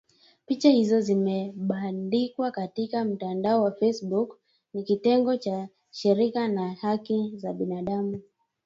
Picha 0.45 0.69
hizo 0.69 1.01
zimebandikwa 1.01 2.51
katika 2.51 3.05
mtandao 3.05 3.63
wa 3.63 3.71
facebook 3.71 4.37
na 4.73 4.81
kitengo 4.81 5.37
cha 5.37 5.67
shirika 5.91 6.47
la 6.47 6.73
haki 6.73 7.31
za 7.35 7.53
binadamu 7.53 8.21